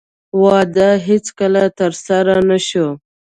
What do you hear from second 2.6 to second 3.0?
شو.